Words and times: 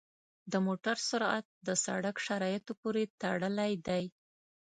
د 0.51 0.53
موټر 0.65 0.97
سرعت 1.09 1.45
د 1.67 1.69
سړک 1.85 2.15
شرایطو 2.25 2.73
پورې 2.81 3.03
تړلی 3.21 3.73
دی. 3.87 4.03